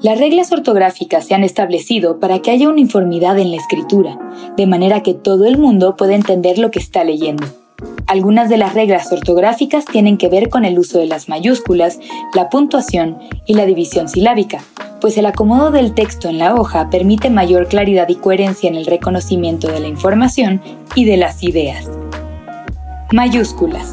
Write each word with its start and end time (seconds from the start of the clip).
Las 0.00 0.20
reglas 0.20 0.52
ortográficas 0.52 1.26
se 1.26 1.34
han 1.34 1.42
establecido 1.42 2.20
para 2.20 2.38
que 2.38 2.52
haya 2.52 2.68
uniformidad 2.68 3.36
en 3.36 3.50
la 3.50 3.56
escritura, 3.56 4.16
de 4.56 4.64
manera 4.64 5.02
que 5.02 5.12
todo 5.12 5.44
el 5.44 5.58
mundo 5.58 5.96
pueda 5.96 6.14
entender 6.14 6.56
lo 6.58 6.70
que 6.70 6.78
está 6.78 7.02
leyendo. 7.02 7.44
Algunas 8.06 8.48
de 8.48 8.58
las 8.58 8.74
reglas 8.74 9.10
ortográficas 9.12 9.84
tienen 9.86 10.16
que 10.16 10.28
ver 10.28 10.50
con 10.50 10.64
el 10.64 10.78
uso 10.78 11.00
de 11.00 11.06
las 11.06 11.28
mayúsculas, 11.28 11.98
la 12.32 12.48
puntuación 12.48 13.18
y 13.44 13.54
la 13.54 13.66
división 13.66 14.08
silábica, 14.08 14.62
pues 15.00 15.18
el 15.18 15.26
acomodo 15.26 15.72
del 15.72 15.94
texto 15.94 16.28
en 16.28 16.38
la 16.38 16.54
hoja 16.54 16.90
permite 16.90 17.28
mayor 17.28 17.66
claridad 17.66 18.08
y 18.08 18.14
coherencia 18.14 18.68
en 18.68 18.76
el 18.76 18.86
reconocimiento 18.86 19.66
de 19.66 19.80
la 19.80 19.88
información 19.88 20.62
y 20.94 21.06
de 21.06 21.16
las 21.16 21.42
ideas. 21.42 21.90
Mayúsculas. 23.12 23.92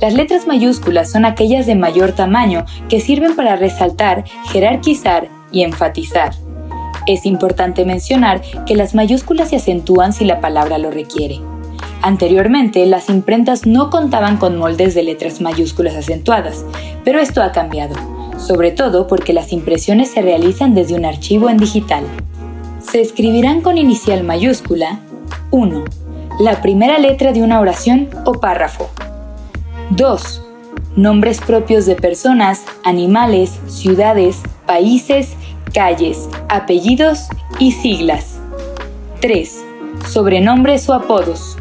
Las 0.00 0.14
letras 0.14 0.46
mayúsculas 0.46 1.10
son 1.10 1.26
aquellas 1.26 1.66
de 1.66 1.74
mayor 1.74 2.12
tamaño 2.12 2.64
que 2.88 3.00
sirven 3.00 3.36
para 3.36 3.56
resaltar, 3.56 4.24
jerarquizar 4.50 5.28
y 5.52 5.62
enfatizar. 5.62 6.32
Es 7.06 7.26
importante 7.26 7.84
mencionar 7.84 8.40
que 8.66 8.76
las 8.76 8.94
mayúsculas 8.94 9.50
se 9.50 9.56
acentúan 9.56 10.14
si 10.14 10.24
la 10.24 10.40
palabra 10.40 10.78
lo 10.78 10.90
requiere. 10.90 11.40
Anteriormente, 12.00 12.86
las 12.86 13.10
imprentas 13.10 13.66
no 13.66 13.90
contaban 13.90 14.38
con 14.38 14.56
moldes 14.56 14.94
de 14.94 15.02
letras 15.02 15.42
mayúsculas 15.42 15.94
acentuadas, 15.94 16.64
pero 17.04 17.20
esto 17.20 17.42
ha 17.42 17.52
cambiado, 17.52 17.94
sobre 18.38 18.70
todo 18.70 19.06
porque 19.06 19.34
las 19.34 19.52
impresiones 19.52 20.10
se 20.10 20.22
realizan 20.22 20.74
desde 20.74 20.94
un 20.94 21.04
archivo 21.04 21.50
en 21.50 21.58
digital. 21.58 22.04
Se 22.80 23.02
escribirán 23.02 23.60
con 23.60 23.76
inicial 23.76 24.24
mayúscula 24.24 25.00
1. 25.50 25.84
La 26.40 26.62
primera 26.62 26.98
letra 26.98 27.32
de 27.32 27.42
una 27.42 27.60
oración 27.60 28.08
o 28.24 28.32
párrafo. 28.32 28.88
2. 29.90 30.42
Nombres 30.94 31.40
propios 31.40 31.84
de 31.84 31.96
personas, 31.96 32.64
animales, 32.84 33.58
ciudades, 33.66 34.40
países, 34.64 35.30
calles, 35.74 36.28
apellidos 36.48 37.26
y 37.58 37.72
siglas. 37.72 38.38
3. 39.20 39.64
Sobrenombres 40.08 40.88
o 40.88 40.94
apodos. 40.94 41.56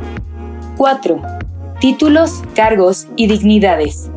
4. 0.77 1.21
Títulos, 1.79 2.43
cargos 2.53 3.07
y 3.15 3.25
dignidades. 3.25 4.11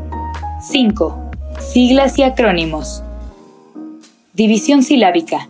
5. 0.61 1.31
Siglas 1.59 2.19
y 2.19 2.23
acrónimos. 2.23 3.03
División 4.35 4.83
silábica. 4.83 5.49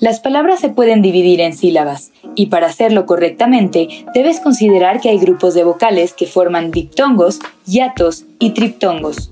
Las 0.00 0.18
palabras 0.18 0.58
se 0.58 0.70
pueden 0.70 1.02
dividir 1.02 1.40
en 1.40 1.56
sílabas, 1.56 2.09
y 2.34 2.46
para 2.46 2.68
hacerlo 2.68 3.06
correctamente 3.06 4.06
debes 4.14 4.40
considerar 4.40 5.00
que 5.00 5.08
hay 5.08 5.18
grupos 5.18 5.54
de 5.54 5.64
vocales 5.64 6.12
que 6.12 6.26
forman 6.26 6.70
diptongos, 6.70 7.40
hiatos 7.66 8.24
y 8.38 8.50
triptongos. 8.50 9.30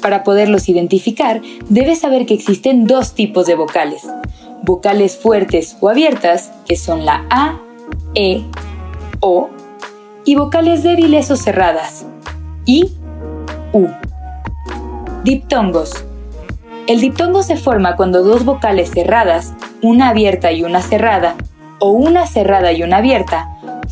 Para 0.00 0.24
poderlos 0.24 0.68
identificar, 0.68 1.40
debes 1.68 2.00
saber 2.00 2.26
que 2.26 2.34
existen 2.34 2.86
dos 2.86 3.14
tipos 3.14 3.46
de 3.46 3.54
vocales. 3.54 4.02
Vocales 4.62 5.16
fuertes 5.16 5.76
o 5.80 5.88
abiertas, 5.88 6.52
que 6.66 6.76
son 6.76 7.04
la 7.04 7.24
A, 7.30 7.58
E, 8.14 8.44
O, 9.20 9.48
y 10.24 10.34
vocales 10.34 10.82
débiles 10.82 11.30
o 11.30 11.36
cerradas, 11.36 12.04
I, 12.66 12.92
U. 13.72 13.86
Diptongos. 15.24 16.04
El 16.86 17.00
diptongo 17.00 17.42
se 17.42 17.56
forma 17.56 17.96
cuando 17.96 18.22
dos 18.22 18.44
vocales 18.44 18.90
cerradas, 18.90 19.54
una 19.82 20.10
abierta 20.10 20.52
y 20.52 20.62
una 20.62 20.82
cerrada, 20.82 21.36
o 21.78 21.90
una 21.90 22.26
cerrada 22.26 22.72
y 22.72 22.82
una 22.82 22.98
abierta 22.98 23.48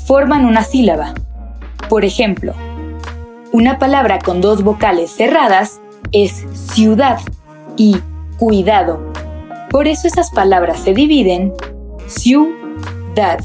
forman 0.07 0.45
una 0.45 0.63
sílaba. 0.65 1.15
Por 1.89 2.05
ejemplo, 2.05 2.55
una 3.53 3.79
palabra 3.79 4.19
con 4.19 4.41
dos 4.41 4.63
vocales 4.63 5.11
cerradas 5.11 5.81
es 6.13 6.45
ciudad 6.53 7.21
y 7.77 7.99
cuidado. 8.39 9.13
Por 9.71 9.87
eso 9.87 10.07
esas 10.09 10.31
palabras 10.31 10.81
se 10.81 10.95
dividen 10.95 11.53
ciudad, 12.07 13.41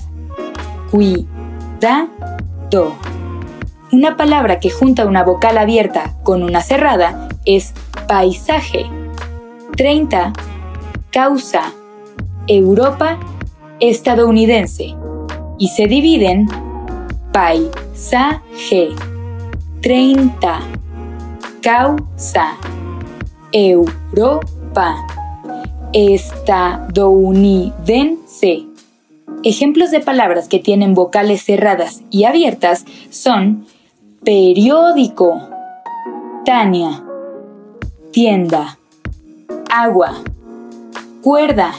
cuidado. 0.91 1.27
Una 3.91 4.17
palabra 4.17 4.59
que 4.59 4.69
junta 4.69 5.05
una 5.05 5.23
vocal 5.23 5.57
abierta 5.57 6.13
con 6.23 6.43
una 6.43 6.61
cerrada 6.61 7.29
es 7.45 7.73
paisaje. 8.07 8.85
30. 9.75 10.33
Causa. 11.11 11.73
Europa 12.47 13.17
estadounidense 13.79 14.95
y 15.57 15.69
se 15.69 15.87
dividen 15.87 16.47
paisaje. 17.31 18.89
30 19.81 20.59
causa. 21.61 22.57
Europa. 23.51 25.07
Estadounidense. 25.93 28.65
Ejemplos 29.43 29.91
de 29.91 29.99
palabras 30.01 30.47
que 30.47 30.59
tienen 30.59 30.93
vocales 30.93 31.43
cerradas 31.43 32.03
y 32.09 32.23
abiertas 32.25 32.85
son 33.09 33.65
periódico, 34.23 35.41
Tania, 36.45 37.03
tienda, 38.11 38.77
agua, 39.69 40.15
cuerda, 41.21 41.73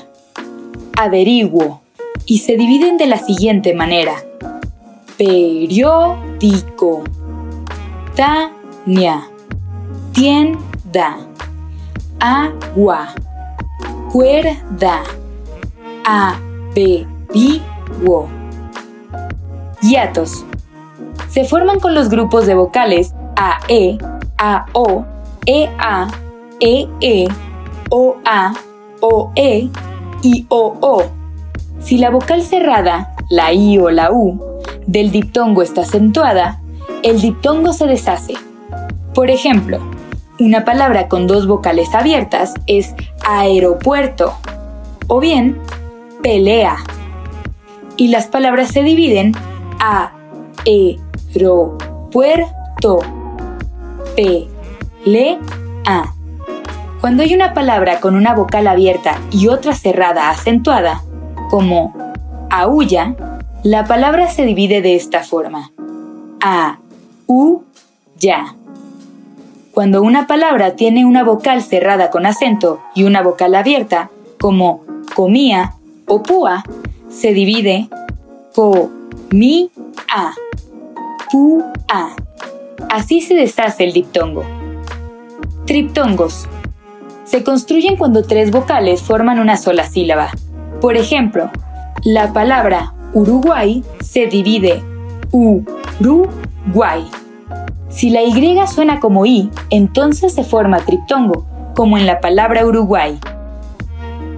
averiguo 0.97 1.80
y 2.27 2.39
se 2.39 2.57
dividen 2.57 2.97
de 2.97 3.07
la 3.07 3.19
siguiente 3.19 3.75
manera. 3.75 4.15
Periódico. 5.19 7.03
Tania. 8.15 9.29
Tienda. 10.13 11.19
Agua. 12.21 13.09
Cuerda. 14.13 15.03
Averiguo. 16.05 17.09
Hiatos. 19.83 20.45
Se 21.29 21.45
forman 21.45 21.81
con 21.81 21.95
los 21.95 22.09
grupos 22.09 22.47
de 22.47 22.55
vocales 22.55 23.13
AE, 23.37 23.99
AO, 24.39 25.05
EA, 25.47 26.09
EE, 26.61 27.29
OA, 27.91 28.55
OE 29.01 29.69
y 30.23 30.47
OO 30.49 31.20
si 31.81 31.99
la 31.99 32.11
vocal 32.11 32.43
cerrada, 32.43 33.15
la 33.29 33.53
I 33.53 33.79
o 33.79 33.91
la 33.91 34.13
U, 34.13 34.41
del 34.87 35.11
diptongo 35.11 35.63
está 35.63 35.83
acentuada, 35.83 36.61
el 37.03 37.21
diptongo 37.21 37.73
se 37.73 37.87
deshace. 37.87 38.35
Por 39.15 39.31
ejemplo, 39.31 39.79
una 40.39 40.65
palabra 40.65 41.09
con 41.09 41.27
dos 41.27 41.47
vocales 41.47 41.95
abiertas 41.95 42.55
es 42.67 42.95
aeropuerto 43.27 44.35
o 45.07 45.21
bien 45.21 45.59
pelea. 46.23 46.77
Y 47.97 48.09
las 48.09 48.27
palabras 48.27 48.69
se 48.69 48.83
dividen 48.83 49.33
a 49.79 50.13
e 50.65 50.97
ro 51.35 51.77
puerto 52.11 53.01
a. 55.87 56.13
Cuando 57.01 57.23
hay 57.23 57.35
una 57.35 57.55
palabra 57.55 58.01
con 58.01 58.15
una 58.15 58.35
vocal 58.35 58.67
abierta 58.67 59.19
y 59.31 59.49
otra 59.49 59.75
cerrada 59.75 60.29
acentuada, 60.29 61.03
como 61.51 61.93
aulla, 62.49 63.17
la 63.65 63.85
palabra 63.85 64.31
se 64.31 64.47
divide 64.47 64.81
de 64.81 64.95
esta 64.95 65.25
forma. 65.25 65.73
A, 66.41 66.79
U, 67.27 67.63
ya. 68.19 68.55
Cuando 69.73 70.03
una 70.03 70.27
palabra 70.27 70.77
tiene 70.77 71.05
una 71.05 71.25
vocal 71.25 71.63
cerrada 71.63 72.11
con 72.11 72.25
acento 72.25 72.81
y 72.95 73.03
una 73.03 73.23
vocal 73.23 73.55
abierta, 73.57 74.11
como 74.39 74.85
comía 75.15 75.75
o 76.07 76.23
púa, 76.23 76.63
se 77.09 77.33
divide 77.33 77.89
co, 78.55 78.89
mi, 79.31 79.71
a, 80.15 80.33
pu, 81.31 81.65
a. 81.89 82.15
Así 82.91 83.21
se 83.21 83.35
deshace 83.35 83.85
el 83.85 83.93
diptongo. 83.93 84.45
Triptongos. 85.67 86.49
Se 87.25 87.45
construyen 87.45 87.97
cuando 87.97 88.23
tres 88.23 88.51
vocales 88.51 89.03
forman 89.03 89.39
una 89.39 89.57
sola 89.57 89.85
sílaba. 89.87 90.31
Por 90.81 90.97
ejemplo, 90.97 91.51
la 92.05 92.33
palabra 92.33 92.95
Uruguay 93.13 93.85
se 94.03 94.27
divide 94.27 94.83
U-ru-guay. 95.31 97.05
Si 97.91 98.09
la 98.09 98.23
Y 98.23 98.59
suena 98.67 98.99
como 98.99 99.27
I, 99.27 99.51
entonces 99.69 100.33
se 100.33 100.43
forma 100.43 100.79
triptongo, 100.79 101.45
como 101.75 101.99
en 101.99 102.07
la 102.07 102.21
palabra 102.21 102.65
Uruguay. 102.65 103.19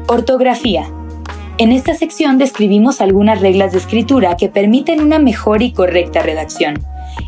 Ortografía. 0.09 0.87
En 1.59 1.71
esta 1.71 1.95
sección 1.95 2.39
describimos 2.39 3.01
algunas 3.01 3.41
reglas 3.41 3.71
de 3.71 3.79
escritura 3.79 4.37
que 4.37 4.49
permiten 4.49 5.01
una 5.01 5.21
mejor 5.21 5.63
y 5.63 5.73
correcta 5.73 6.23
redacción. 6.23 6.83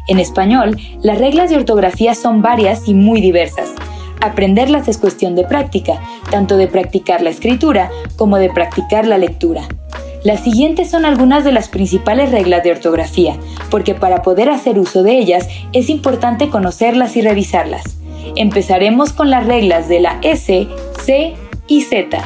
En 0.09 0.19
español, 0.19 0.77
las 1.03 1.19
reglas 1.19 1.51
de 1.51 1.57
ortografía 1.57 2.17
son 2.17 2.43
varias 2.43 2.89
y 2.89 2.95
muy 2.95 3.21
diversas. 3.21 3.75
Aprenderlas 4.25 4.89
es 4.89 4.97
cuestión 4.97 5.35
de 5.35 5.45
práctica, 5.45 6.01
tanto 6.31 6.57
de 6.57 6.67
practicar 6.67 7.21
la 7.21 7.29
escritura 7.29 7.91
como 8.17 8.39
de 8.39 8.49
practicar 8.49 9.07
la 9.07 9.19
lectura. 9.19 9.69
Las 10.23 10.41
siguientes 10.41 10.91
son 10.91 11.05
algunas 11.05 11.45
de 11.45 11.53
las 11.53 11.69
principales 11.69 12.31
reglas 12.31 12.63
de 12.65 12.73
ortografía, 12.73 13.37
porque 13.71 13.95
para 13.95 14.23
poder 14.23 14.49
hacer 14.49 14.79
uso 14.79 15.03
de 15.03 15.19
ellas 15.19 15.47
es 15.75 15.91
importante 15.91 16.49
conocerlas 16.49 17.19
y 17.19 17.21
revisarlas. 17.21 17.99
Empezaremos 18.35 19.13
con 19.13 19.29
las 19.29 19.47
reglas 19.47 19.91
de 19.91 20.01
la 20.01 20.19
S, 20.23 20.69
C 21.05 21.35
y 21.67 21.83
Z. 21.83 22.19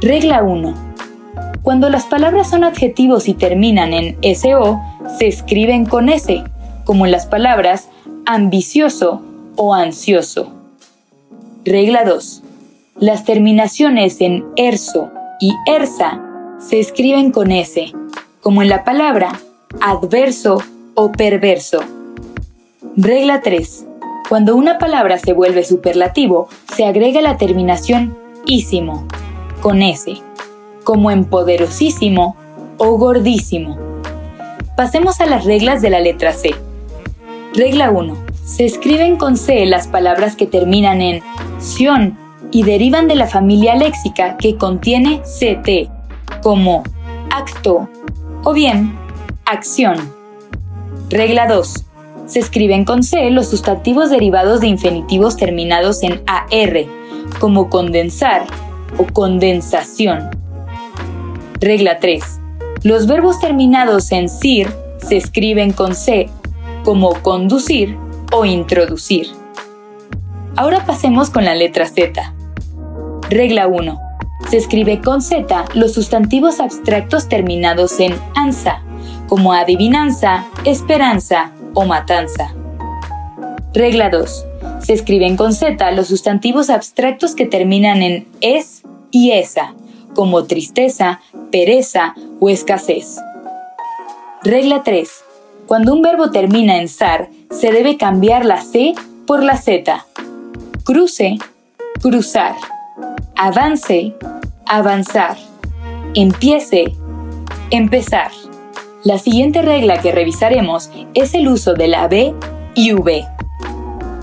Regla 0.00 0.42
1. 0.42 0.74
Cuando 1.62 1.88
las 1.88 2.06
palabras 2.06 2.50
son 2.50 2.64
adjetivos 2.64 3.28
y 3.28 3.34
terminan 3.34 3.92
en 3.92 4.16
SO, 4.34 4.80
se 5.20 5.28
escriben 5.28 5.86
con 5.86 6.08
S, 6.08 6.42
como 6.84 7.06
en 7.06 7.12
las 7.12 7.26
palabras 7.26 7.90
ambicioso 8.26 9.22
o 9.58 9.74
ansioso. 9.74 10.50
Regla 11.64 12.04
2. 12.04 12.42
Las 13.00 13.24
terminaciones 13.24 14.20
en 14.20 14.46
erso 14.56 15.10
y 15.40 15.52
ersa 15.66 16.22
se 16.58 16.80
escriben 16.80 17.30
con 17.30 17.52
S, 17.52 17.92
como 18.40 18.62
en 18.62 18.68
la 18.70 18.84
palabra 18.84 19.38
adverso 19.80 20.62
o 20.94 21.12
perverso. 21.12 21.80
Regla 22.96 23.42
3. 23.42 23.84
Cuando 24.28 24.56
una 24.56 24.78
palabra 24.78 25.18
se 25.18 25.32
vuelve 25.32 25.64
superlativo, 25.64 26.48
se 26.74 26.84
agrega 26.84 27.20
la 27.20 27.36
terminación 27.36 28.16
ísimo 28.46 29.06
con 29.60 29.82
S, 29.82 30.14
como 30.84 31.10
en 31.10 31.24
poderosísimo 31.24 32.36
o 32.78 32.96
gordísimo. 32.96 33.76
Pasemos 34.76 35.20
a 35.20 35.26
las 35.26 35.44
reglas 35.44 35.82
de 35.82 35.90
la 35.90 36.00
letra 36.00 36.32
C. 36.32 36.54
Regla 37.54 37.90
1. 37.90 38.37
Se 38.48 38.64
escriben 38.64 39.16
con 39.16 39.36
C 39.36 39.66
las 39.66 39.88
palabras 39.88 40.34
que 40.34 40.46
terminan 40.46 41.02
en 41.02 41.22
sion 41.60 42.16
y 42.50 42.62
derivan 42.62 43.06
de 43.06 43.14
la 43.14 43.26
familia 43.26 43.74
léxica 43.74 44.38
que 44.38 44.56
contiene 44.56 45.20
CT, 45.20 46.40
como 46.42 46.82
acto 47.30 47.90
o 48.44 48.54
bien 48.54 48.98
acción. 49.44 49.96
Regla 51.10 51.46
2. 51.46 51.84
Se 52.26 52.38
escriben 52.38 52.86
con 52.86 53.02
C 53.02 53.30
los 53.30 53.48
sustantivos 53.50 54.08
derivados 54.08 54.62
de 54.62 54.68
infinitivos 54.68 55.36
terminados 55.36 56.02
en 56.02 56.22
AR, 56.26 56.86
como 57.38 57.68
condensar, 57.68 58.46
o 58.96 59.04
condensación. 59.04 60.30
Regla 61.60 61.98
3. 62.00 62.24
Los 62.82 63.06
verbos 63.06 63.40
terminados 63.40 64.10
en 64.10 64.30
CIR 64.30 64.74
se 65.06 65.18
escriben 65.18 65.70
con 65.72 65.94
C, 65.94 66.30
como 66.82 67.12
conducir 67.20 68.07
o 68.32 68.44
introducir. 68.44 69.28
Ahora 70.56 70.84
pasemos 70.84 71.30
con 71.30 71.44
la 71.44 71.54
letra 71.54 71.86
Z. 71.86 72.34
Regla 73.30 73.66
1. 73.66 74.00
Se 74.50 74.56
escribe 74.56 75.00
con 75.00 75.22
Z 75.22 75.66
los 75.74 75.92
sustantivos 75.94 76.60
abstractos 76.60 77.28
terminados 77.28 78.00
en 78.00 78.14
ANSA, 78.34 78.82
como 79.28 79.52
adivinanza, 79.52 80.46
esperanza 80.64 81.52
o 81.74 81.84
matanza. 81.84 82.54
Regla 83.74 84.10
2. 84.10 84.46
Se 84.80 84.92
escriben 84.92 85.36
con 85.36 85.52
Z 85.52 85.90
los 85.92 86.08
sustantivos 86.08 86.70
abstractos 86.70 87.34
que 87.34 87.46
terminan 87.46 88.02
en 88.02 88.26
es 88.40 88.82
y 89.10 89.32
esa, 89.32 89.74
como 90.14 90.44
tristeza, 90.44 91.20
pereza 91.50 92.14
o 92.40 92.48
escasez. 92.48 93.18
Regla 94.42 94.82
3. 94.82 95.08
Cuando 95.66 95.92
un 95.92 96.00
verbo 96.00 96.30
termina 96.30 96.78
en 96.78 96.88
zar, 96.88 97.28
se 97.50 97.70
debe 97.72 97.96
cambiar 97.96 98.44
la 98.44 98.60
C 98.60 98.94
por 99.26 99.42
la 99.42 99.56
Z. 99.56 100.06
Cruce, 100.84 101.38
cruzar. 102.00 102.54
Avance, 103.36 104.14
avanzar. 104.66 105.36
Empiece, 106.14 106.92
empezar. 107.70 108.30
La 109.04 109.18
siguiente 109.18 109.62
regla 109.62 110.00
que 110.00 110.12
revisaremos 110.12 110.90
es 111.14 111.34
el 111.34 111.48
uso 111.48 111.74
de 111.74 111.88
la 111.88 112.08
B 112.08 112.34
y 112.74 112.92
V. 112.92 113.24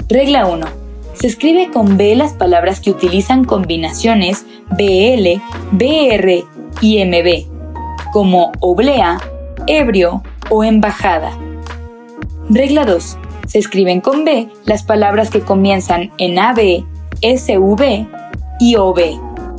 Regla 0.07 0.45
1. 0.45 0.65
Se 1.13 1.27
escribe 1.27 1.71
con 1.71 1.97
B 1.97 2.15
las 2.15 2.33
palabras 2.33 2.79
que 2.79 2.91
utilizan 2.91 3.45
combinaciones 3.45 4.45
BL, 4.71 5.41
BR 5.71 6.43
y 6.81 7.05
MB, 7.05 8.11
como 8.11 8.51
oblea, 8.59 9.17
ebrio 9.67 10.23
o 10.49 10.63
embajada. 10.63 11.44
Regla 12.49 12.85
2. 12.85 13.17
Se 13.47 13.59
escriben 13.59 14.01
con 14.01 14.25
B 14.25 14.49
las 14.65 14.83
palabras 14.83 15.29
que 15.29 15.41
comienzan 15.41 16.11
en 16.17 16.39
AB, 16.39 16.83
SV 17.21 18.07
y 18.59 18.75
OB, 18.75 18.99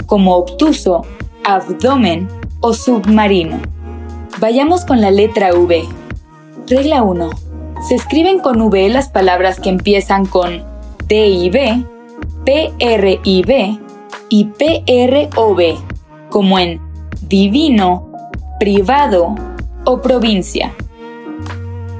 como 0.06 0.36
obtuso, 0.36 1.02
abdomen 1.44 2.28
o 2.60 2.72
submarino. 2.72 3.58
Vayamos 4.38 4.84
con 4.84 5.00
la 5.00 5.10
letra 5.10 5.54
V. 5.54 5.84
Regla 6.68 7.02
1 7.02 7.30
se 7.82 7.94
escriben 7.94 8.40
con 8.40 8.60
V 8.62 8.88
las 8.88 9.08
palabras 9.08 9.60
que 9.60 9.68
empiezan 9.68 10.26
con 10.26 10.64
DIB, 11.06 11.84
PRIB 12.44 13.78
y 14.28 14.44
PROB, 14.44 15.60
como 16.30 16.58
en 16.58 16.80
divino, 17.28 18.10
privado 18.58 19.34
o 19.84 20.00
provincia. 20.00 20.74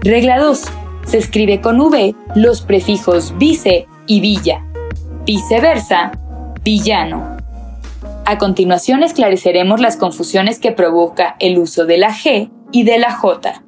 Regla 0.06 0.38
2. 0.38 0.62
Se 1.04 1.18
escribe 1.18 1.60
con 1.60 1.80
V 1.80 2.14
los 2.36 2.62
prefijos 2.62 3.36
vice 3.38 3.88
y 4.06 4.20
villa. 4.20 4.64
Viceversa, 5.24 6.12
villano. 6.62 7.36
A 8.24 8.38
continuación 8.38 9.02
esclareceremos 9.02 9.80
las 9.80 9.96
confusiones 9.96 10.60
que 10.60 10.70
provoca 10.70 11.34
el 11.40 11.58
uso 11.58 11.86
de 11.86 11.98
la 11.98 12.14
G 12.14 12.50
y 12.70 12.84
de 12.84 12.98
la 12.98 13.14
J. 13.14 13.64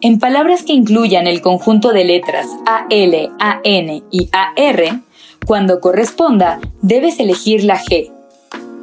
En 0.00 0.18
palabras 0.18 0.62
que 0.62 0.72
incluyan 0.72 1.26
el 1.26 1.42
conjunto 1.42 1.92
de 1.92 2.06
letras 2.06 2.46
AL, 2.64 3.30
AN 3.38 4.02
y 4.10 4.30
AR, 4.32 5.02
cuando 5.46 5.80
corresponda, 5.80 6.58
debes 6.80 7.20
elegir 7.20 7.64
la 7.64 7.78
G, 7.78 8.10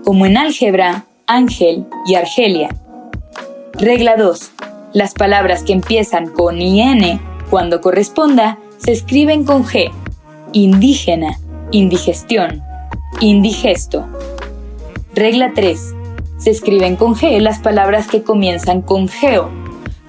como 0.04 0.28
en 0.28 0.38
álgebra, 0.38 1.06
ángel 1.26 1.88
y 2.06 2.14
argelia. 2.14 2.70
Regla 3.74 4.16
2. 4.16 4.52
Las 4.92 5.14
palabras 5.14 5.62
que 5.62 5.74
empiezan 5.74 6.30
con 6.30 6.60
IN, 6.60 7.22
cuando 7.52 7.80
corresponda, 7.80 8.58
se 8.80 8.92
escriben 8.92 9.44
con 9.44 9.64
G. 9.64 9.92
Indígena, 10.52 11.38
indigestión, 11.70 12.64
indigesto. 13.20 14.08
Regla 15.14 15.52
3. 15.54 15.94
Se 16.40 16.50
escriben 16.50 16.96
con 16.96 17.14
G 17.14 17.40
las 17.40 17.60
palabras 17.60 18.08
que 18.08 18.24
comienzan 18.24 18.82
con 18.82 19.08
geo, 19.08 19.52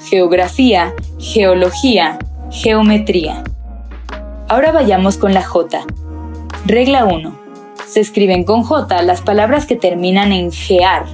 geografía, 0.09 0.95
geología, 1.19 2.19
geometría. 2.51 3.45
Ahora 4.49 4.73
vayamos 4.73 5.19
con 5.19 5.35
la 5.35 5.43
J. 5.43 5.85
Regla 6.65 7.05
1. 7.05 7.39
Se 7.87 8.01
escriben 8.01 8.45
con 8.45 8.63
J 8.63 9.03
las 9.03 9.21
palabras 9.21 9.67
que 9.67 9.77
terminan 9.77 10.33
en 10.33 10.51
gear, 10.51 11.05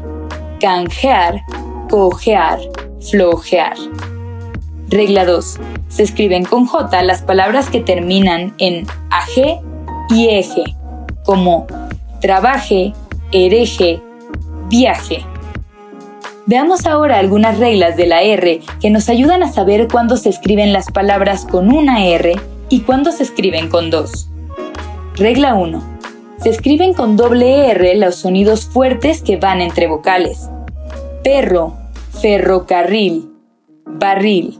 canjear, 0.60 1.42
cojear, 1.90 2.60
flojear. 3.10 3.76
Regla 4.88 5.24
2. 5.24 5.58
Se 5.88 6.02
escriben 6.02 6.44
con 6.44 6.66
J 6.66 7.02
las 7.02 7.22
palabras 7.22 7.70
que 7.70 7.80
terminan 7.80 8.54
en 8.58 8.86
AG 9.10 9.60
y 10.10 10.28
eje, 10.28 10.64
como 11.24 11.66
trabaje, 12.20 12.92
hereje, 13.32 14.00
viaje. 14.68 15.24
Veamos 16.46 16.86
ahora 16.86 17.18
algunas 17.18 17.58
reglas 17.58 17.96
de 17.96 18.06
la 18.06 18.22
R 18.22 18.60
que 18.80 18.90
nos 18.90 19.08
ayudan 19.08 19.42
a 19.42 19.52
saber 19.52 19.88
cuándo 19.88 20.16
se 20.16 20.28
escriben 20.28 20.72
las 20.72 20.92
palabras 20.92 21.44
con 21.44 21.72
una 21.72 22.06
R 22.06 22.36
y 22.68 22.80
cuándo 22.80 23.10
se 23.10 23.24
escriben 23.24 23.68
con 23.68 23.90
dos. 23.90 24.28
Regla 25.16 25.54
1. 25.54 25.82
Se 26.42 26.50
escriben 26.50 26.94
con 26.94 27.16
doble 27.16 27.70
R 27.70 27.96
los 27.96 28.16
sonidos 28.16 28.66
fuertes 28.66 29.22
que 29.22 29.38
van 29.38 29.60
entre 29.60 29.88
vocales. 29.88 30.48
Perro, 31.24 31.74
ferrocarril, 32.26 33.30
barril. 33.86 34.58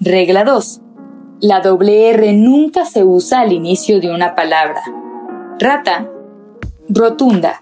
Regla 0.00 0.44
2. 0.44 0.80
La 1.40 1.60
doble 1.60 2.08
R 2.08 2.32
nunca 2.32 2.86
se 2.86 3.04
usa 3.04 3.40
al 3.40 3.52
inicio 3.52 4.00
de 4.00 4.10
una 4.10 4.34
palabra. 4.34 4.80
Rata, 5.58 6.08
rotunda. 6.88 7.60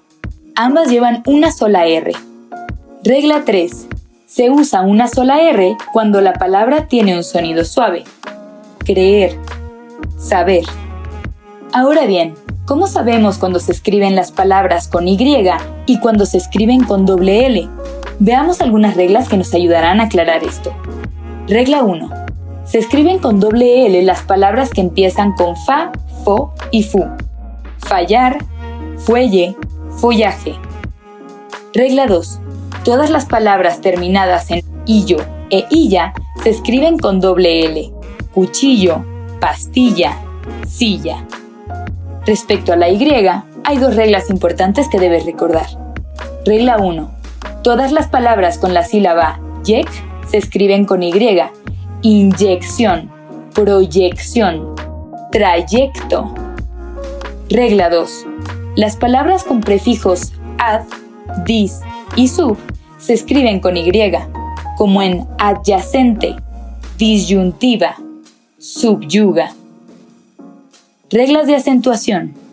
Ambas 0.55 0.89
llevan 0.89 1.25
una 1.27 1.51
sola 1.51 1.85
R. 1.87 2.13
Regla 3.03 3.43
3. 3.45 3.89
Se 4.25 4.51
usa 4.51 4.83
una 4.83 5.09
sola 5.09 5.41
R 5.43 5.77
cuando 5.93 6.21
la 6.21 6.35
palabra 6.35 6.87
tiene 6.87 7.17
un 7.17 7.25
sonido 7.25 7.65
suave. 7.65 8.05
Creer. 8.85 9.37
Saber. 10.17 10.63
Ahora 11.73 12.07
bien, 12.07 12.35
¿Cómo 12.67 12.89
sabemos 12.89 13.39
cuando 13.39 13.61
se 13.61 13.71
escriben 13.71 14.17
las 14.17 14.33
palabras 14.33 14.89
con 14.89 15.07
Y 15.07 15.17
y 15.87 16.01
cuando 16.01 16.27
se 16.27 16.39
escriben 16.39 16.83
con 16.83 17.07
doble 17.07 17.47
L? 17.47 17.69
Veamos 18.19 18.63
algunas 18.63 18.97
reglas 18.97 19.29
que 19.29 19.37
nos 19.37 19.53
ayudarán 19.53 20.01
a 20.01 20.05
aclarar 20.05 20.43
esto. 20.43 20.73
Regla 21.49 21.83
1. 21.83 22.11
Se 22.65 22.79
escriben 22.79 23.19
con 23.19 23.41
doble 23.41 23.87
L 23.87 24.03
las 24.03 24.23
palabras 24.23 24.71
que 24.71 24.81
empiezan 24.81 25.33
con 25.33 25.55
fa, 25.55 25.93
fo 26.25 26.55
y 26.71 26.83
fu. 26.83 27.05
Fallar, 27.79 28.39
fuelle, 28.97 29.55
follaje. 29.99 30.55
Regla 31.75 32.07
2. 32.07 32.41
Todas 32.85 33.11
las 33.11 33.27
palabras 33.27 33.83
terminadas 33.83 34.51
en 34.51 34.63
illo 34.87 35.19
e 35.51 35.67
illa 35.71 36.15
se 36.43 36.51
escriben 36.51 36.99
con 36.99 37.21
doble 37.21 37.67
L. 37.67 37.93
Cuchillo, 38.33 39.05
pastilla, 39.41 40.17
silla. 40.67 41.23
Respecto 42.25 42.73
a 42.73 42.77
la 42.77 42.89
Y, 42.89 43.07
hay 43.65 43.79
dos 43.79 43.95
reglas 43.95 44.31
importantes 44.31 44.89
que 44.89 44.99
debes 44.99 45.27
recordar. 45.27 45.67
Regla 46.47 46.79
1. 46.79 47.16
Todas 47.67 47.91
las 47.91 48.07
palabras 48.07 48.59
con 48.59 48.75
la 48.75 48.85
sílaba 48.85 49.41
yek 49.65 49.91
se 50.29 50.37
escriben 50.37 50.85
con 50.85 51.03
Y. 51.03 51.13
Inyección, 52.03 53.11
proyección, 53.55 54.77
trayecto. 55.33 56.33
Regla 57.51 57.91
2. 57.91 58.25
Las 58.77 58.95
palabras 58.95 59.43
con 59.43 59.63
prefijos 59.63 60.33
ad, 60.59 60.83
dis 61.45 61.81
y 62.15 62.29
sub 62.29 62.57
se 62.99 63.15
escriben 63.15 63.59
con 63.59 63.77
Y, 63.77 63.91
como 64.77 65.03
en 65.03 65.27
adyacente, 65.37 66.37
disyuntiva, 66.97 67.97
subyuga. 68.59 69.53
Reglas 71.11 71.49
de 71.49 71.57
acentuación. 71.57 72.46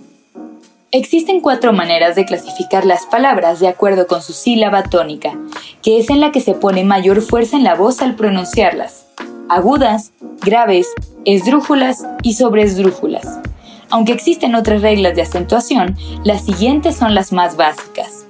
Existen 0.96 1.42
cuatro 1.42 1.74
maneras 1.74 2.16
de 2.16 2.24
clasificar 2.24 2.86
las 2.86 3.08
palabras 3.08 3.60
de 3.60 3.68
acuerdo 3.68 4.06
con 4.06 4.22
su 4.22 4.32
sílaba 4.32 4.84
tónica, 4.84 5.36
que 5.82 5.98
es 5.98 6.12
en 6.12 6.20
la 6.20 6.32
que 6.32 6.40
se 6.40 6.54
pone 6.54 6.84
mayor 6.84 7.24
fuerza 7.24 7.58
en 7.58 7.64
la 7.64 7.74
voz 7.74 8.00
al 8.04 8.14
pronunciarlas. 8.14 9.08
Agudas, 9.50 10.14
graves, 10.44 10.88
esdrújulas 11.26 12.06
y 12.22 12.36
sobreesdrújulas. 12.36 13.40
Aunque 13.90 14.14
existen 14.14 14.54
otras 14.54 14.84
reglas 14.84 15.16
de 15.16 15.24
acentuación, 15.24 15.98
las 16.24 16.46
siguientes 16.46 16.96
son 16.96 17.16
las 17.16 17.34
más 17.34 17.58
básicas. 17.58 18.28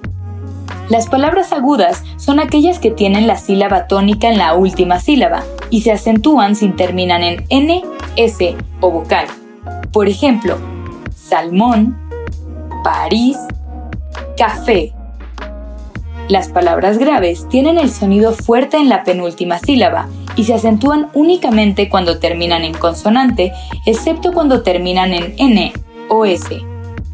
Las 0.88 1.06
palabras 1.06 1.52
agudas 1.52 2.02
son 2.16 2.40
aquellas 2.40 2.78
que 2.78 2.90
tienen 2.90 3.26
la 3.26 3.36
sílaba 3.36 3.88
tónica 3.88 4.30
en 4.30 4.38
la 4.38 4.54
última 4.54 5.00
sílaba 5.00 5.44
y 5.68 5.82
se 5.82 5.92
acentúan 5.92 6.56
si 6.56 6.68
terminan 6.68 7.24
en 7.24 7.44
N, 7.50 7.84
S 8.16 8.56
o 8.80 8.90
vocal. 8.90 9.26
Por 9.92 10.08
ejemplo, 10.08 10.56
salmón, 11.14 12.03
París, 12.84 13.38
café. 14.36 14.92
Las 16.28 16.48
palabras 16.48 16.98
graves 16.98 17.48
tienen 17.48 17.78
el 17.78 17.90
sonido 17.90 18.32
fuerte 18.34 18.76
en 18.76 18.90
la 18.90 19.04
penúltima 19.04 19.58
sílaba 19.58 20.08
y 20.36 20.44
se 20.44 20.52
acentúan 20.52 21.08
únicamente 21.14 21.88
cuando 21.88 22.18
terminan 22.18 22.62
en 22.62 22.74
consonante, 22.74 23.52
excepto 23.86 24.32
cuando 24.32 24.62
terminan 24.62 25.14
en 25.14 25.34
N 25.38 25.72
o 26.10 26.26
S. 26.26 26.60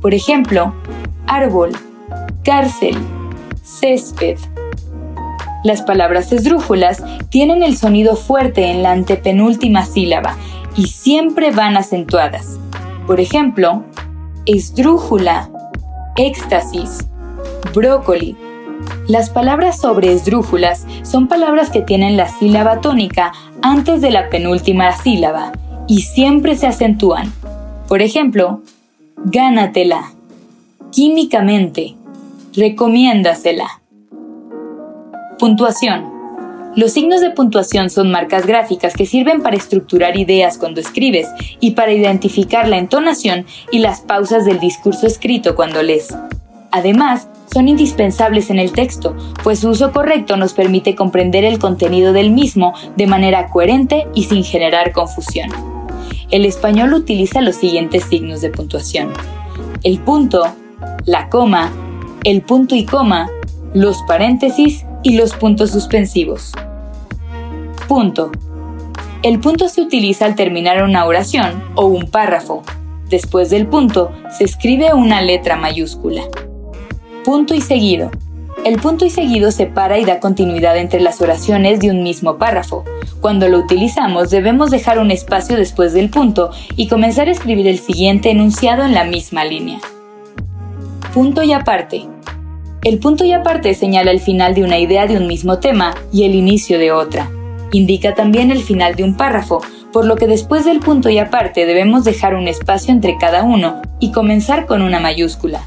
Por 0.03 0.12
ejemplo, 0.12 0.75
árbol, 1.29 1.71
cárcel, 2.43 2.97
césped. 3.62 4.39
Las 5.62 5.83
palabras 5.83 6.33
esdrújulas 6.33 7.00
tienen 7.29 7.62
el 7.62 7.77
sonido 7.77 8.17
fuerte 8.17 8.73
en 8.73 8.83
la 8.83 8.91
antepenúltima 8.91 9.87
sílaba 9.87 10.37
y 10.77 10.89
siempre 10.89 11.53
van 11.53 11.77
acentuadas. 11.77 12.59
Por 13.07 13.21
ejemplo, 13.21 13.85
esdrújula, 14.47 15.49
éxtasis, 16.17 17.07
brócoli. 17.75 18.37
Las 19.09 19.31
palabras 19.31 19.81
sobre 19.81 20.12
esdrújulas 20.12 20.87
son 21.02 21.29
palabras 21.29 21.71
que 21.71 21.83
tienen 21.83 22.17
la 22.17 22.29
sílaba 22.29 22.81
tónica 22.81 23.33
antes 23.62 24.00
de 24.00 24.11
la 24.11 24.31
penúltima 24.31 24.93
sílaba 24.93 25.52
y 25.87 26.02
siempre 26.02 26.57
se 26.57 26.67
acentúan. 26.67 27.33
Por 27.88 28.02
ejemplo, 28.02 28.62
gánatela, 29.25 30.12
químicamente, 30.93 31.97
recomiéndasela. 32.55 33.81
Puntuación. 35.38 36.10
Los 36.77 36.93
signos 36.93 37.21
de 37.21 37.31
puntuación 37.31 37.91
son 37.91 38.12
marcas 38.12 38.47
gráficas 38.47 38.95
que 38.95 39.05
sirven 39.05 39.43
para 39.43 39.57
estructurar 39.57 40.17
ideas 40.17 40.57
cuando 40.57 40.81
escribes 40.81 41.27
y 41.59 41.73
para 41.73 41.93
identificar 41.93 42.69
la 42.69 42.79
entonación 42.79 43.45
y 43.73 43.81
las 43.81 44.03
pausas 44.03 44.45
del 44.45 44.61
discurso 44.61 45.09
escrito 45.09 45.57
cuando 45.57 45.83
lees. 45.83 46.15
Además, 46.71 47.29
son 47.53 47.69
indispensables 47.69 48.50
en 48.50 48.61
el 48.61 48.71
texto, 48.71 49.17
pues 49.43 49.59
su 49.59 49.71
uso 49.71 49.91
correcto 49.91 50.37
nos 50.37 50.53
permite 50.53 50.95
comprender 50.95 51.45
el 51.45 51.59
contenido 51.59 52.12
del 52.12 52.31
mismo 52.31 52.73
de 52.97 53.09
manera 53.09 53.49
coherente 53.49 54.07
y 54.15 54.25
sin 54.25 54.45
generar 54.45 54.93
confusión. 54.93 55.50
El 56.31 56.45
español 56.45 56.95
utiliza 56.95 57.41
los 57.41 57.57
siguientes 57.57 58.05
signos 58.05 58.41
de 58.41 58.50
puntuación. 58.50 59.12
El 59.83 59.99
punto, 59.99 60.47
la 61.05 61.29
coma, 61.29 61.73
el 62.23 62.43
punto 62.43 62.77
y 62.77 62.85
coma, 62.85 63.29
los 63.75 64.00
paréntesis 64.07 64.85
y 65.02 65.16
los 65.16 65.35
puntos 65.35 65.71
suspensivos. 65.71 66.52
Punto. 67.88 68.30
El 69.23 69.40
punto 69.40 69.69
se 69.69 69.83
utiliza 69.83 70.25
al 70.25 70.35
terminar 70.35 70.83
una 70.83 71.04
oración 71.04 71.62
o 71.75 71.87
un 71.87 72.11
párrafo. 72.11 72.62
Después 73.09 73.50
del 73.50 73.66
punto 73.66 74.12
se 74.37 74.45
escribe 74.45 74.95
una 74.95 75.21
letra 75.21 75.57
mayúscula. 75.57 76.23
Punto 77.25 77.54
y 77.54 77.61
seguido. 77.61 78.11
El 78.64 78.78
punto 78.78 79.07
y 79.07 79.11
seguido 79.11 79.50
separa 79.50 79.99
y 79.99 80.04
da 80.04 80.21
continuidad 80.21 80.76
entre 80.76 81.00
las 81.00 81.21
oraciones 81.21 81.80
de 81.80 81.90
un 81.90 82.02
mismo 82.02 82.37
párrafo. 82.37 82.85
Cuando 83.21 83.49
lo 83.49 83.59
utilizamos 83.59 84.30
debemos 84.30 84.71
dejar 84.71 84.99
un 84.99 85.11
espacio 85.11 85.57
después 85.57 85.92
del 85.92 86.11
punto 86.11 86.50
y 86.76 86.88
comenzar 86.88 87.28
a 87.28 87.33
escribir 87.33 87.66
el 87.66 87.78
siguiente 87.78 88.30
enunciado 88.30 88.85
en 88.85 88.95
la 88.95 89.04
misma 89.04 89.45
línea. 89.45 89.80
Punto 91.12 91.42
y 91.42 91.52
aparte. 91.52 92.07
El 92.83 92.99
punto 92.99 93.27
y 93.27 93.33
aparte 93.33 93.75
señala 93.75 94.11
el 94.11 94.21
final 94.21 94.55
de 94.55 94.65
una 94.65 94.79
idea 94.79 95.07
de 95.07 95.19
un 95.19 95.27
mismo 95.27 95.59
tema 95.59 95.95
y 96.13 96.25
el 96.25 96.35
inicio 96.35 96.79
de 96.79 96.93
otra. 96.93 97.31
Indica 97.73 98.15
también 98.15 98.51
el 98.51 98.63
final 98.63 98.95
de 98.95 99.05
un 99.05 99.19
párrafo, 99.19 99.61
por 99.93 100.07
lo 100.07 100.17
que 100.17 100.27
después 100.27 100.65
del 100.65 100.81
punto 100.81 101.11
y 101.11 101.19
aparte 101.19 101.67
debemos 101.67 102.05
dejar 102.05 102.35
un 102.35 102.49
espacio 102.49 102.95
entre 102.95 103.19
cada 103.19 103.43
uno 103.43 103.83
y 103.99 104.13
comenzar 104.13 104.65
con 104.65 104.81
una 104.81 104.99
mayúscula. 104.99 105.63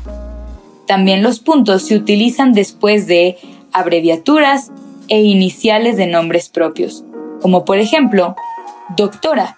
También 0.88 1.22
los 1.22 1.40
puntos 1.40 1.84
se 1.84 1.96
utilizan 1.96 2.52
después 2.54 3.06
de 3.06 3.38
abreviaturas 3.74 4.72
e 5.08 5.22
iniciales 5.22 5.98
de 5.98 6.08
nombres 6.08 6.50
propios, 6.50 7.04
como 7.42 7.64
por 7.64 7.78
ejemplo, 7.78 8.36
doctora, 8.98 9.58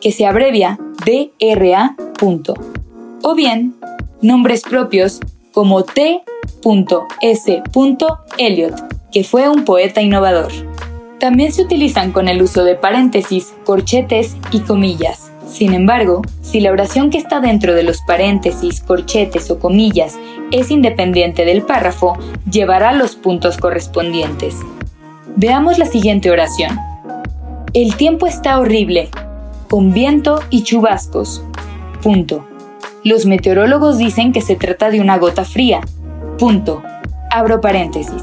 que 0.00 0.12
se 0.12 0.24
abrevia 0.24 0.78
DRA. 1.04 1.96
O 3.22 3.34
bien, 3.34 3.74
nombres 4.20 4.62
propios 4.62 5.18
como 5.52 5.82
T 5.82 6.22
S. 7.20 7.62
Eliot, 8.38 8.74
que 9.10 9.24
fue 9.24 9.48
un 9.48 9.64
poeta 9.64 10.00
innovador. 10.00 10.52
También 11.18 11.52
se 11.52 11.62
utilizan 11.62 12.12
con 12.12 12.28
el 12.28 12.42
uso 12.42 12.64
de 12.64 12.74
paréntesis, 12.74 13.52
corchetes 13.64 14.36
y 14.50 14.60
comillas. 14.60 15.30
Sin 15.46 15.74
embargo, 15.74 16.22
si 16.40 16.60
la 16.60 16.72
oración 16.72 17.10
que 17.10 17.18
está 17.18 17.40
dentro 17.40 17.74
de 17.74 17.82
los 17.82 18.00
paréntesis, 18.02 18.80
corchetes 18.80 19.50
o 19.50 19.58
comillas 19.58 20.18
es 20.50 20.70
independiente 20.70 21.44
del 21.44 21.62
párrafo, 21.62 22.16
llevará 22.50 22.92
los 22.92 23.16
puntos 23.16 23.58
correspondientes. 23.58 24.56
Veamos 25.36 25.78
la 25.78 25.86
siguiente 25.86 26.30
oración. 26.30 26.78
El 27.74 27.96
tiempo 27.96 28.26
está 28.26 28.58
horrible, 28.58 29.08
con 29.68 29.92
viento 29.92 30.40
y 30.50 30.62
chubascos. 30.62 31.42
Punto. 32.02 32.46
Los 33.04 33.26
meteorólogos 33.26 33.98
dicen 33.98 34.32
que 34.32 34.40
se 34.40 34.56
trata 34.56 34.90
de 34.90 35.00
una 35.00 35.18
gota 35.18 35.44
fría, 35.44 35.80
Punto. 36.38 36.82
Abro 37.30 37.60
paréntesis. 37.60 38.22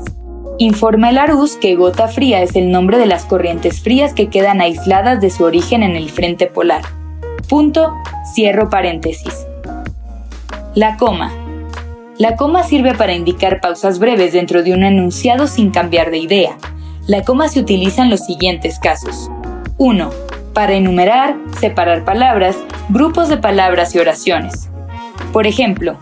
Informa 0.58 1.10
el 1.10 1.18
Arús 1.18 1.56
que 1.56 1.76
gota 1.76 2.08
fría 2.08 2.42
es 2.42 2.56
el 2.56 2.70
nombre 2.70 2.98
de 2.98 3.06
las 3.06 3.24
corrientes 3.26 3.82
frías 3.82 4.14
que 4.14 4.28
quedan 4.28 4.60
aisladas 4.60 5.22
de 5.22 5.30
su 5.30 5.46
origen 5.46 5.84
en 5.84 5.96
el 5.96 6.10
frente 6.10 6.48
polar. 6.48 6.82
Punto. 7.48 7.96
Cierro 8.34 8.70
paréntesis. 8.70 9.48
La 10.76 10.98
coma. 10.98 11.32
La 12.18 12.36
coma 12.36 12.64
sirve 12.64 12.94
para 12.94 13.14
indicar 13.14 13.62
pausas 13.62 14.00
breves 14.00 14.34
dentro 14.34 14.62
de 14.62 14.74
un 14.74 14.84
enunciado 14.84 15.48
sin 15.48 15.72
cambiar 15.72 16.12
de 16.12 16.18
idea. 16.18 16.58
La 17.08 17.24
coma 17.24 17.48
se 17.48 17.62
utiliza 17.62 18.02
en 18.02 18.10
los 18.10 18.26
siguientes 18.26 18.80
casos. 18.80 19.32
1. 19.78 20.10
Para 20.54 20.74
enumerar, 20.74 21.38
separar 21.60 22.04
palabras, 22.04 22.58
grupos 22.90 23.30
de 23.30 23.38
palabras 23.38 23.96
y 23.96 24.00
oraciones. 24.00 24.70
Por 25.32 25.48
ejemplo, 25.48 25.98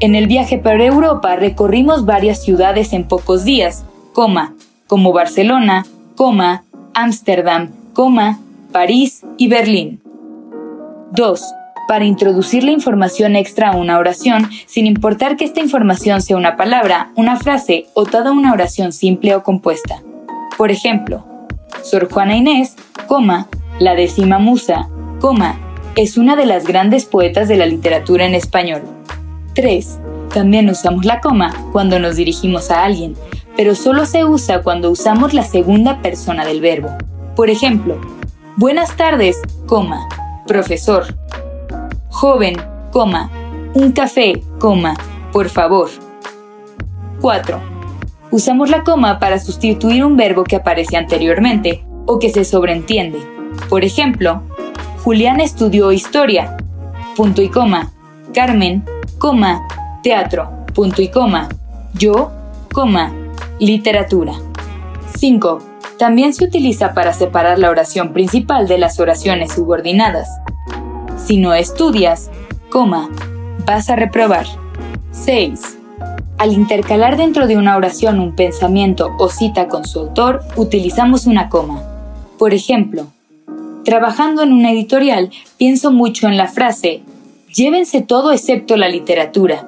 en 0.00 0.14
el 0.14 0.26
viaje 0.26 0.58
por 0.58 0.80
Europa 0.80 1.36
recorrimos 1.36 2.04
varias 2.04 2.42
ciudades 2.42 2.92
en 2.92 3.04
pocos 3.04 3.44
días, 3.44 3.84
coma, 4.12 4.54
como 4.86 5.12
Barcelona, 5.12 5.86
Ámsterdam, 6.94 7.72
París 8.72 9.22
y 9.38 9.48
Berlín. 9.48 10.02
2. 11.12 11.42
para 11.88 12.04
introducir 12.04 12.64
la 12.64 12.72
información 12.72 13.36
extra 13.36 13.70
a 13.70 13.76
una 13.76 13.98
oración 13.98 14.50
sin 14.66 14.86
importar 14.86 15.36
que 15.36 15.44
esta 15.44 15.60
información 15.60 16.20
sea 16.20 16.36
una 16.36 16.56
palabra, 16.56 17.12
una 17.14 17.36
frase 17.36 17.86
o 17.94 18.04
toda 18.04 18.32
una 18.32 18.52
oración 18.52 18.92
simple 18.92 19.36
o 19.36 19.44
compuesta. 19.44 20.02
Por 20.58 20.72
ejemplo, 20.72 21.24
Sor 21.82 22.10
Juana 22.10 22.36
Inés, 22.36 22.74
coma, 23.06 23.46
la 23.78 23.94
décima 23.94 24.38
musa, 24.38 24.88
coma, 25.20 25.58
es 25.94 26.18
una 26.18 26.34
de 26.34 26.44
las 26.44 26.66
grandes 26.66 27.04
poetas 27.04 27.46
de 27.46 27.56
la 27.56 27.66
literatura 27.66 28.26
en 28.26 28.34
español. 28.34 28.95
3. 29.56 29.98
También 30.32 30.68
usamos 30.68 31.04
la 31.04 31.20
coma 31.20 31.52
cuando 31.72 31.98
nos 31.98 32.16
dirigimos 32.16 32.70
a 32.70 32.84
alguien, 32.84 33.16
pero 33.56 33.74
solo 33.74 34.04
se 34.06 34.24
usa 34.24 34.62
cuando 34.62 34.90
usamos 34.90 35.32
la 35.34 35.42
segunda 35.42 36.02
persona 36.02 36.44
del 36.44 36.60
verbo. 36.60 36.90
Por 37.34 37.50
ejemplo, 37.50 37.98
buenas 38.56 38.94
tardes, 38.96 39.40
coma, 39.66 40.06
profesor. 40.46 41.06
Joven, 42.10 42.56
coma, 42.92 43.30
un 43.74 43.92
café, 43.92 44.42
coma, 44.58 44.94
por 45.32 45.48
favor. 45.48 45.88
4. 47.20 47.58
Usamos 48.30 48.68
la 48.68 48.84
coma 48.84 49.18
para 49.18 49.38
sustituir 49.38 50.04
un 50.04 50.18
verbo 50.18 50.44
que 50.44 50.56
aparece 50.56 50.98
anteriormente 50.98 51.84
o 52.04 52.18
que 52.18 52.28
se 52.28 52.44
sobreentiende. 52.44 53.18
Por 53.70 53.84
ejemplo, 53.84 54.42
Julián 55.02 55.40
estudió 55.40 55.92
historia, 55.92 56.58
punto 57.16 57.40
y 57.40 57.48
coma, 57.48 57.92
Carmen, 58.36 58.84
coma, 59.16 59.66
teatro, 60.02 60.50
punto 60.74 61.00
y 61.00 61.08
coma, 61.08 61.48
yo, 61.94 62.30
coma, 62.70 63.14
literatura. 63.58 64.34
5. 65.16 65.58
También 65.98 66.34
se 66.34 66.44
utiliza 66.44 66.92
para 66.92 67.14
separar 67.14 67.58
la 67.58 67.70
oración 67.70 68.12
principal 68.12 68.68
de 68.68 68.76
las 68.76 69.00
oraciones 69.00 69.54
subordinadas. 69.54 70.28
Si 71.16 71.38
no 71.38 71.54
estudias, 71.54 72.30
coma, 72.68 73.08
vas 73.64 73.88
a 73.88 73.96
reprobar. 73.96 74.44
6. 75.12 75.78
Al 76.36 76.52
intercalar 76.52 77.16
dentro 77.16 77.46
de 77.46 77.56
una 77.56 77.74
oración 77.74 78.20
un 78.20 78.36
pensamiento 78.36 79.16
o 79.18 79.30
cita 79.30 79.66
con 79.66 79.86
su 79.86 80.00
autor, 80.00 80.42
utilizamos 80.56 81.24
una 81.24 81.48
coma. 81.48 81.82
Por 82.38 82.52
ejemplo, 82.52 83.06
trabajando 83.82 84.42
en 84.42 84.52
una 84.52 84.72
editorial, 84.72 85.30
pienso 85.56 85.90
mucho 85.90 86.28
en 86.28 86.36
la 86.36 86.48
frase, 86.48 87.02
llévense 87.56 88.02
todo 88.02 88.32
excepto 88.32 88.76
la 88.76 88.88
literatura, 88.88 89.66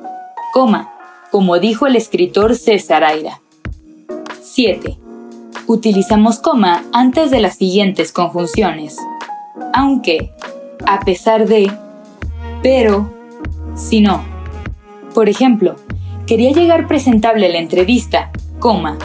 coma, 0.53 0.93
como 1.31 1.59
dijo 1.59 1.87
el 1.87 1.97
escritor 1.97 2.55
César 2.55 3.03
Aira. 3.03 3.41
7. 4.43 4.99
Utilizamos 5.67 6.39
coma 6.39 6.85
antes 6.93 7.31
de 7.31 7.41
las 7.41 7.57
siguientes 7.57 8.13
conjunciones. 8.13 8.99
Aunque, 9.73 10.33
a 10.87 11.01
pesar 11.01 11.49
de, 11.49 11.73
pero, 12.63 13.11
si 13.75 14.03
no. 14.03 14.23
Por 15.15 15.31
ejemplo, 15.31 15.77
quería 16.27 16.53
llegar 16.53 16.89
presentable 16.89 17.47
a 17.47 17.51
la 17.51 17.59
entrevista, 17.59 18.31
coma, 18.59 18.99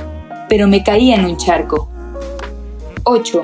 pero 0.49 0.67
me 0.67 0.83
caía 0.83 1.15
en 1.15 1.25
un 1.25 1.37
charco. 1.37 1.89
8. 3.05 3.43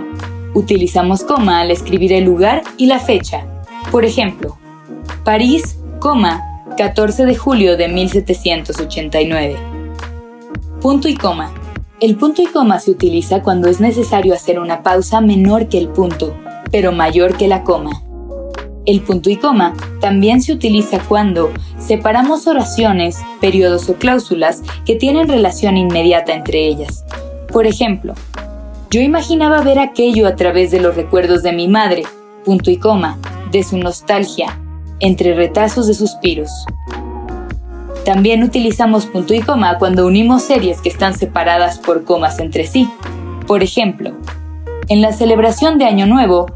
Utilizamos 0.53 1.23
coma 1.23 1.61
al 1.61 1.71
escribir 1.71 2.11
el 2.11 2.25
lugar 2.25 2.61
y 2.75 2.87
la 2.87 2.99
fecha. 2.99 3.45
Por 3.91 4.03
ejemplo, 4.03 4.58
París, 5.23 5.77
coma, 5.99 6.63
14 6.77 7.25
de 7.25 7.35
julio 7.35 7.77
de 7.77 7.87
1789. 7.89 9.57
Punto 10.81 11.07
y 11.07 11.15
coma. 11.15 11.51
El 11.99 12.15
punto 12.15 12.41
y 12.41 12.45
coma 12.45 12.79
se 12.79 12.91
utiliza 12.91 13.41
cuando 13.41 13.67
es 13.67 13.81
necesario 13.81 14.33
hacer 14.33 14.59
una 14.59 14.81
pausa 14.81 15.19
menor 15.19 15.67
que 15.67 15.77
el 15.77 15.89
punto, 15.89 16.33
pero 16.71 16.93
mayor 16.93 17.35
que 17.35 17.49
la 17.49 17.63
coma. 17.63 18.01
El 18.85 19.01
punto 19.01 19.29
y 19.29 19.35
coma 19.35 19.73
también 19.99 20.41
se 20.41 20.53
utiliza 20.53 20.99
cuando 20.99 21.51
separamos 21.77 22.47
oraciones, 22.47 23.17
periodos 23.41 23.89
o 23.89 23.95
cláusulas 23.95 24.61
que 24.85 24.95
tienen 24.95 25.27
relación 25.27 25.75
inmediata 25.75 26.33
entre 26.33 26.65
ellas. 26.65 27.03
Por 27.51 27.67
ejemplo, 27.67 28.13
yo 28.89 29.01
imaginaba 29.01 29.61
ver 29.61 29.79
aquello 29.79 30.27
a 30.27 30.35
través 30.35 30.71
de 30.71 30.79
los 30.79 30.95
recuerdos 30.95 31.43
de 31.43 31.51
mi 31.51 31.67
madre, 31.67 32.03
punto 32.45 32.71
y 32.71 32.77
coma, 32.77 33.19
de 33.51 33.63
su 33.63 33.77
nostalgia, 33.77 34.57
entre 34.99 35.35
retazos 35.35 35.87
de 35.87 35.93
suspiros. 35.93 36.65
También 38.05 38.43
utilizamos 38.43 39.05
punto 39.05 39.33
y 39.33 39.41
coma 39.41 39.77
cuando 39.77 40.07
unimos 40.07 40.43
series 40.43 40.81
que 40.81 40.89
están 40.89 41.13
separadas 41.17 41.79
por 41.79 42.03
comas 42.03 42.39
entre 42.39 42.65
sí. 42.65 42.89
Por 43.45 43.63
ejemplo, 43.63 44.13
en 44.87 45.01
la 45.01 45.11
celebración 45.13 45.77
de 45.77 45.85
Año 45.85 46.07
Nuevo, 46.07 46.47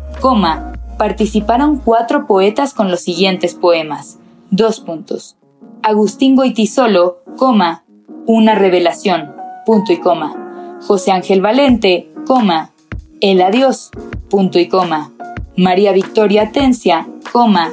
participaron 0.97 1.77
cuatro 1.77 2.25
poetas 2.27 2.73
con 2.73 2.89
los 2.89 3.01
siguientes 3.01 3.55
poemas. 3.55 4.19
Dos 4.51 4.79
puntos. 4.79 5.35
Agustín 5.81 6.35
Goitisolo, 6.35 7.23
coma, 7.37 7.83
una 8.25 8.55
revelación, 8.55 9.33
punto 9.65 9.91
y 9.91 9.97
coma. 9.97 10.79
José 10.87 11.11
Ángel 11.11 11.41
Valente, 11.41 12.09
coma, 12.25 12.71
el 13.19 13.41
adiós, 13.41 13.91
punto 14.29 14.59
y 14.59 14.69
coma. 14.69 15.11
María 15.57 15.91
Victoria 15.91 16.51
Tencia, 16.51 17.05
coma, 17.33 17.71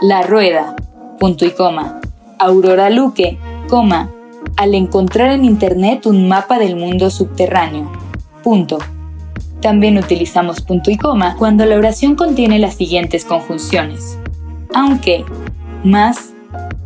la 0.00 0.22
rueda, 0.22 0.76
punto 1.18 1.44
y 1.44 1.50
coma. 1.50 2.00
Aurora 2.38 2.88
Luque, 2.88 3.38
coma, 3.68 4.10
al 4.56 4.74
encontrar 4.74 5.32
en 5.32 5.44
Internet 5.44 6.06
un 6.06 6.28
mapa 6.28 6.58
del 6.58 6.76
mundo 6.76 7.10
subterráneo. 7.10 7.90
Punto. 8.44 8.78
También 9.60 9.98
utilizamos 9.98 10.60
punto 10.60 10.92
y 10.92 10.96
coma 10.96 11.34
cuando 11.36 11.66
la 11.66 11.76
oración 11.76 12.14
contiene 12.14 12.60
las 12.60 12.74
siguientes 12.74 13.24
conjunciones. 13.24 14.18
Aunque, 14.72 15.24
más, 15.82 16.32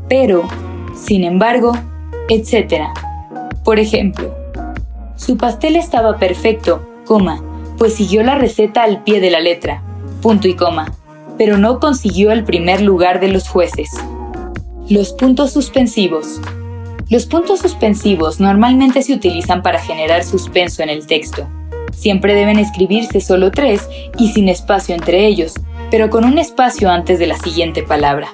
pero, 0.09 0.49
sin 0.95 1.25
embargo, 1.25 1.73
etc. 2.31 2.85
Por 3.63 3.79
ejemplo, 3.79 4.35
su 5.17 5.37
pastel 5.37 5.77
estaba 5.77 6.17
perfecto, 6.17 6.83
coma, 7.05 7.43
pues 7.77 7.95
siguió 7.95 8.23
la 8.23 8.37
receta 8.37 8.85
al 8.85 9.03
pie 9.03 9.21
de 9.21 9.31
la 9.31 9.41
letra, 9.41 9.83
punto 10.23 10.49
y 10.49 10.55
coma, 10.55 10.93
pero 11.45 11.59
no 11.59 11.81
consiguió 11.81 12.31
el 12.31 12.45
primer 12.45 12.83
lugar 12.83 13.19
de 13.19 13.27
los 13.27 13.49
jueces. 13.49 13.91
Los 14.89 15.13
puntos 15.13 15.51
suspensivos. 15.51 16.41
Los 17.11 17.27
puntos 17.27 17.59
suspensivos 17.59 18.39
normalmente 18.39 19.03
se 19.03 19.13
utilizan 19.13 19.61
para 19.61 19.81
generar 19.81 20.23
suspenso 20.23 20.85
en 20.85 20.89
el 20.89 21.05
texto. 21.05 21.49
Siempre 21.93 22.37
deben 22.37 22.61
escribirse 22.61 23.21
solo 23.21 23.51
tres 23.51 23.89
y 24.21 24.29
sin 24.29 24.49
espacio 24.49 24.95
entre 24.95 25.27
ellos, 25.27 25.55
pero 25.91 26.11
con 26.11 26.25
un 26.25 26.39
espacio 26.39 26.89
antes 26.89 27.19
de 27.19 27.27
la 27.27 27.37
siguiente 27.37 27.83
palabra. 27.83 28.29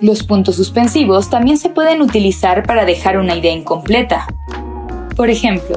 Los 0.00 0.22
puntos 0.22 0.54
suspensivos 0.54 1.30
también 1.30 1.58
se 1.58 1.70
pueden 1.70 2.02
utilizar 2.02 2.64
para 2.68 2.84
dejar 2.84 3.18
una 3.18 3.34
idea 3.34 3.52
incompleta. 3.52 4.28
Por 5.16 5.28
ejemplo, 5.28 5.74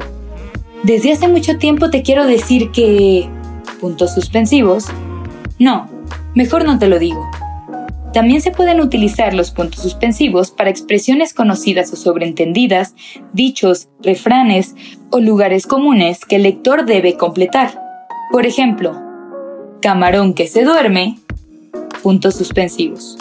desde 0.83 1.13
hace 1.13 1.27
mucho 1.27 1.57
tiempo 1.57 1.89
te 1.89 2.03
quiero 2.03 2.27
decir 2.27 2.69
que... 2.69 3.27
puntos 3.79 4.13
suspensivos. 4.13 4.85
No, 5.57 5.89
mejor 6.35 6.65
no 6.65 6.79
te 6.79 6.87
lo 6.87 6.99
digo. 6.99 7.29
También 8.13 8.41
se 8.41 8.51
pueden 8.51 8.81
utilizar 8.81 9.33
los 9.33 9.51
puntos 9.51 9.81
suspensivos 9.81 10.51
para 10.51 10.69
expresiones 10.69 11.33
conocidas 11.33 11.93
o 11.93 11.95
sobreentendidas, 11.95 12.93
dichos, 13.31 13.87
refranes 14.01 14.75
o 15.11 15.19
lugares 15.19 15.65
comunes 15.65 16.25
que 16.25 16.35
el 16.35 16.43
lector 16.43 16.85
debe 16.85 17.15
completar. 17.15 17.81
Por 18.31 18.45
ejemplo, 18.45 18.99
camarón 19.81 20.33
que 20.33 20.47
se 20.47 20.63
duerme, 20.65 21.19
puntos 22.03 22.35
suspensivos. 22.35 23.17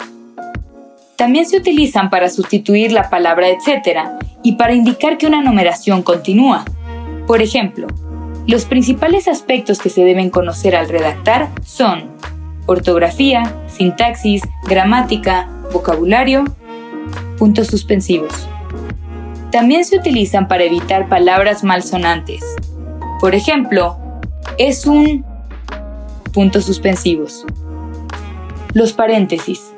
También 1.15 1.45
se 1.45 1.57
utilizan 1.57 2.09
para 2.09 2.29
sustituir 2.29 2.91
la 2.91 3.09
palabra 3.09 3.47
etcétera 3.47 4.19
y 4.43 4.53
para 4.53 4.73
indicar 4.73 5.17
que 5.17 5.27
una 5.27 5.41
numeración 5.41 6.01
continúa. 6.03 6.65
Por 7.27 7.41
ejemplo, 7.41 7.87
los 8.47 8.65
principales 8.65 9.27
aspectos 9.27 9.79
que 9.79 9.89
se 9.89 10.03
deben 10.03 10.29
conocer 10.29 10.75
al 10.75 10.89
redactar 10.89 11.49
son 11.63 12.10
ortografía, 12.71 13.53
sintaxis, 13.67 14.41
gramática, 14.67 15.49
vocabulario, 15.71 16.45
puntos 17.37 17.67
suspensivos. 17.67 18.47
También 19.51 19.83
se 19.85 19.97
utilizan 19.97 20.47
para 20.47 20.63
evitar 20.63 21.09
palabras 21.09 21.63
malsonantes. 21.63 22.41
Por 23.19 23.35
ejemplo, 23.35 23.97
es 24.57 24.85
un 24.85 25.25
puntos 26.31 26.65
suspensivos. 26.65 27.45
Los 28.73 28.93
paréntesis. 28.93 29.73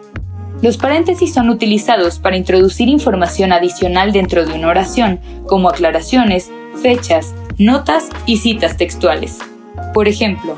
Los 0.62 0.78
paréntesis 0.78 1.34
son 1.34 1.50
utilizados 1.50 2.20
para 2.20 2.38
introducir 2.38 2.88
información 2.88 3.52
adicional 3.52 4.14
dentro 4.14 4.46
de 4.46 4.54
una 4.54 4.70
oración, 4.70 5.20
como 5.48 5.70
aclaraciones, 5.70 6.52
fechas, 6.82 7.34
notas 7.58 8.10
y 8.26 8.38
citas 8.38 8.78
textuales. 8.78 9.40
Por 9.94 10.08
ejemplo, 10.08 10.56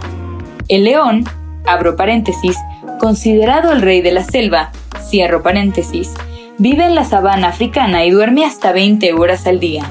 el 0.68 0.84
león 0.84 1.24
abro 1.68 1.96
paréntesis, 1.96 2.58
considerado 3.00 3.72
el 3.72 3.82
rey 3.82 4.02
de 4.02 4.12
la 4.12 4.24
selva, 4.24 4.72
cierro 5.10 5.44
paréntesis, 5.44 6.14
vive 6.58 6.86
en 6.86 6.96
la 6.96 7.06
sabana 7.06 7.50
africana 7.50 8.06
y 8.06 8.12
duerme 8.12 8.46
hasta 8.46 8.72
20 8.72 9.14
horas 9.14 9.46
al 9.48 9.60
día. 9.60 9.84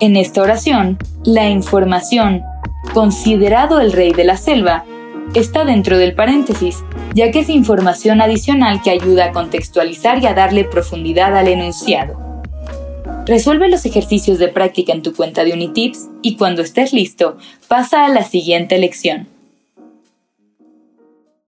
En 0.00 0.16
esta 0.16 0.42
oración, 0.42 0.98
la 1.24 1.48
información, 1.48 2.42
considerado 2.92 3.80
el 3.80 3.92
rey 3.92 4.12
de 4.12 4.24
la 4.24 4.36
selva, 4.36 4.84
está 5.34 5.64
dentro 5.64 5.98
del 5.98 6.14
paréntesis, 6.14 6.84
ya 7.14 7.30
que 7.30 7.40
es 7.40 7.48
información 7.48 8.20
adicional 8.20 8.82
que 8.82 8.90
ayuda 8.90 9.26
a 9.26 9.32
contextualizar 9.32 10.22
y 10.22 10.26
a 10.26 10.34
darle 10.34 10.64
profundidad 10.64 11.36
al 11.36 11.48
enunciado. 11.48 12.20
Resuelve 13.26 13.68
los 13.68 13.86
ejercicios 13.86 14.38
de 14.38 14.48
práctica 14.48 14.92
en 14.92 15.02
tu 15.02 15.14
cuenta 15.14 15.44
de 15.44 15.54
Unitips 15.54 16.08
y 16.20 16.36
cuando 16.36 16.60
estés 16.60 16.92
listo, 16.92 17.38
pasa 17.68 18.04
a 18.04 18.10
la 18.10 18.22
siguiente 18.22 18.76
lección. 18.78 19.33